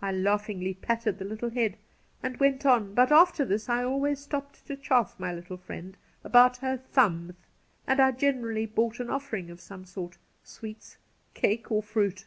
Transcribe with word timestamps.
I 0.00 0.10
laughingly 0.10 0.72
patted 0.72 1.18
the 1.18 1.24
little 1.26 1.50
head, 1.50 1.76
and 2.22 2.38
went 2.40 2.64
on; 2.64 2.94
but 2.94 3.12
after 3.12 3.44
this 3.44 3.68
I 3.68 3.84
always 3.84 4.20
stopped 4.20 4.66
to 4.66 4.74
chaff 4.74 5.20
my 5.20 5.34
little 5.34 5.60
Mend 5.68 5.98
about 6.24 6.56
her 6.56 6.78
'thums,' 6.78 7.34
and 7.86 8.00
I 8.00 8.10
generally 8.12 8.64
brought 8.64 9.00
an 9.00 9.10
offering 9.10 9.50
of 9.50 9.60
some 9.60 9.84
sort— 9.84 10.16
sweets, 10.54 10.96
cake, 11.34 11.70
or 11.70 11.82
firuit. 11.82 12.24